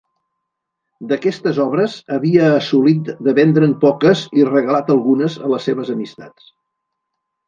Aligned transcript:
D'aquestes 1.09 1.57
obres, 1.65 1.97
havia 2.15 2.47
assolit 2.53 3.11
de 3.27 3.35
vendre'n 3.39 3.75
poques 3.83 4.23
i 4.41 4.47
regalat 4.47 4.89
algunes 4.95 5.37
a 5.49 5.53
les 5.53 5.69
seves 5.71 5.93
amistats. 5.97 6.49